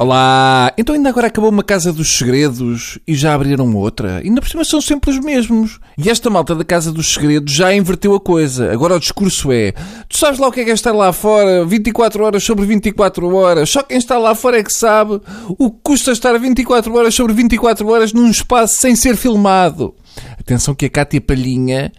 [0.00, 0.72] Olá!
[0.78, 4.22] Então ainda agora acabou uma Casa dos Segredos e já abriram outra?
[4.24, 5.78] Ainda por cima são sempre os mesmos.
[5.98, 8.72] E esta malta da Casa dos Segredos já inverteu a coisa.
[8.72, 9.72] Agora o discurso é:
[10.08, 13.36] tu sabes lá o que é que é estar lá fora 24 horas sobre 24
[13.36, 13.68] horas?
[13.68, 15.20] Só quem está lá fora é que sabe
[15.58, 19.94] o que custa estar 24 horas sobre 24 horas num espaço sem ser filmado.
[20.38, 21.92] Atenção que a Cátia Palhinha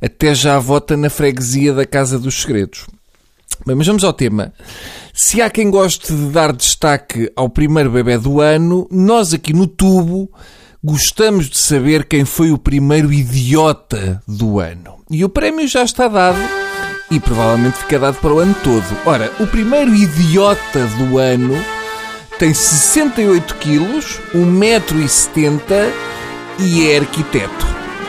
[0.00, 2.86] até já vota na freguesia da Casa dos Segredos.
[3.66, 4.52] Bem, mas vamos ao tema.
[5.20, 9.66] Se há quem goste de dar destaque ao primeiro bebê do ano, nós aqui no
[9.66, 10.30] tubo
[10.82, 15.00] gostamos de saber quem foi o primeiro idiota do ano.
[15.10, 16.38] E o prémio já está dado
[17.10, 18.84] e provavelmente fica dado para o ano todo.
[19.04, 21.56] Ora, o primeiro idiota do ano
[22.38, 25.90] tem 68 quilos, 1,70m
[26.60, 27.66] e é arquiteto.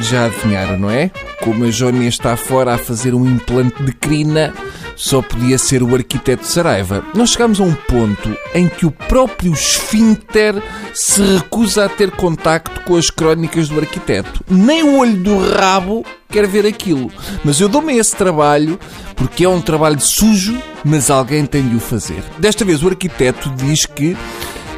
[0.00, 1.10] Já adivinharam, não é?
[1.42, 4.52] Como a Jónia está fora a fazer um implante de crina,
[5.00, 7.02] só podia ser o arquiteto Saraiva.
[7.14, 12.82] Nós chegamos a um ponto em que o próprio esfíncter se recusa a ter contacto
[12.82, 14.44] com as crónicas do arquiteto.
[14.46, 17.10] Nem o olho do rabo quer ver aquilo.
[17.42, 18.78] Mas eu dou-me esse trabalho
[19.16, 22.22] porque é um trabalho sujo, mas alguém tem de o fazer.
[22.38, 24.14] Desta vez o arquiteto diz que.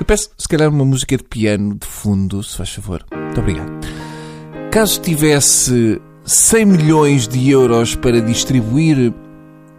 [0.00, 3.04] Eu peço, se calhar, uma música de piano de fundo, se faz favor.
[3.14, 3.70] Muito obrigado.
[4.72, 9.12] Caso tivesse 100 milhões de euros para distribuir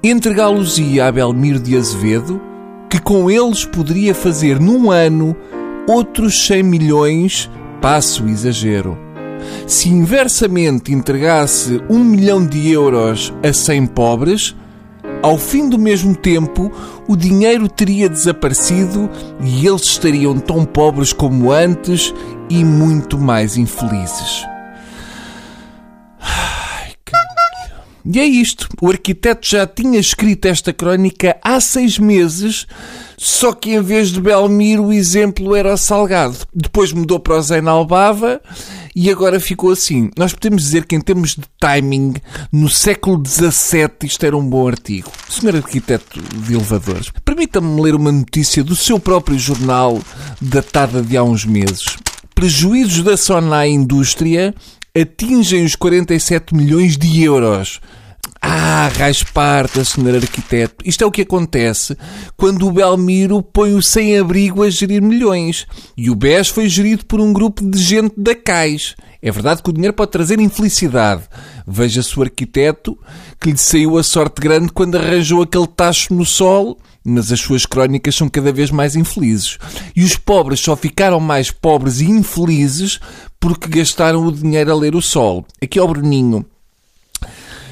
[0.04, 2.42] entregá-los-ia a Belmiro de Azevedo,
[2.90, 5.36] que com eles poderia fazer num ano
[5.88, 7.50] outros 100 milhões,
[7.82, 8.98] passo exagero.
[9.68, 14.56] Se inversamente entregasse um milhão de euros a 100 pobres,
[15.22, 16.72] ao fim do mesmo tempo
[17.08, 19.10] o dinheiro teria desaparecido
[19.42, 22.14] e eles estariam tão pobres como antes
[22.50, 24.46] e muito mais infelizes.
[28.12, 28.68] E é isto.
[28.82, 32.66] O arquiteto já tinha escrito esta crónica há seis meses,
[33.16, 36.38] só que em vez de Belmiro o exemplo era o Salgado.
[36.52, 38.42] Depois mudou para o Zena Albava
[38.96, 40.10] e agora ficou assim.
[40.18, 42.16] Nós podemos dizer que em termos de timing,
[42.52, 45.12] no século XVII isto era um bom artigo.
[45.30, 50.02] Senhor arquiteto de elevadores, permita-me ler uma notícia do seu próprio jornal,
[50.42, 51.96] datada de há uns meses.
[52.34, 54.56] Prejuízos da Sonai Indústria
[54.98, 57.80] atingem os 47 milhões de euros.
[58.42, 60.76] Ah, rasparta, senhor arquiteto.
[60.86, 61.98] Isto é o que acontece
[62.38, 65.68] quando o Belmiro põe o sem-abrigo a gerir milhões.
[65.98, 68.96] E o BES foi gerido por um grupo de gente da CAIS.
[69.22, 71.24] É verdade que o dinheiro pode trazer infelicidade.
[71.68, 72.98] Veja-se o arquiteto
[73.42, 77.66] que lhe saiu a sorte grande quando arranjou aquele tacho no sol, mas as suas
[77.66, 79.58] crónicas são cada vez mais infelizes.
[79.96, 83.00] E os pobres só ficaram mais pobres e infelizes
[83.40, 85.46] porque gastaram o dinheiro a ler o sol.
[85.62, 86.46] Aqui ao Bruninho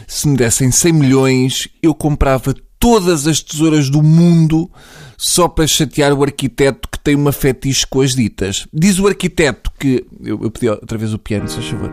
[0.08, 4.72] se me dessem 100 milhões, eu comprava todas as tesouras do mundo
[5.18, 8.66] só para chatear o arquiteto que tem uma fetiche com as ditas.
[8.74, 10.06] Diz o arquiteto que.
[10.24, 11.92] Eu, eu pedi outra vez o piano, se favor.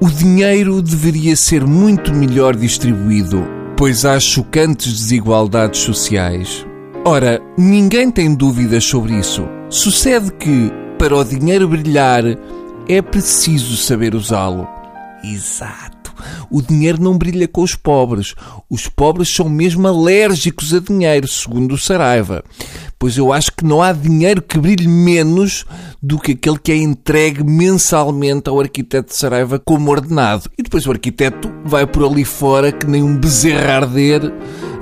[0.00, 6.66] O dinheiro deveria ser muito melhor distribuído, pois há chocantes desigualdades sociais.
[7.04, 9.46] Ora, ninguém tem dúvidas sobre isso.
[9.68, 12.24] Sucede que, para o dinheiro brilhar,
[12.88, 14.66] é preciso saber usá-lo.
[15.22, 15.95] Exato
[16.50, 18.34] o dinheiro não brilha com os pobres.
[18.70, 22.44] Os pobres são mesmo alérgicos a dinheiro, segundo o Saraiva.
[22.98, 25.64] Pois eu acho que não há dinheiro que brilhe menos
[26.02, 30.50] do que aquele que é entregue mensalmente ao arquiteto de Saraiva como ordenado.
[30.58, 34.32] E depois o arquiteto vai por ali fora que nem um bezerro arder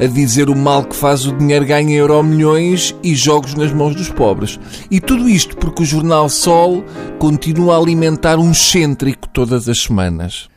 [0.00, 3.94] a dizer o mal que faz o dinheiro ganha euro milhões e jogos nas mãos
[3.94, 4.59] dos pobres.
[4.91, 6.84] E tudo isto porque o jornal Sol
[7.19, 10.49] continua a alimentar um excêntrico todas as semanas.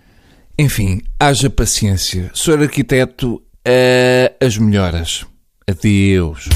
[0.60, 2.32] Enfim, haja paciência.
[2.34, 5.26] Senhor arquiteto, uh, as melhoras.
[5.68, 6.50] Adeus.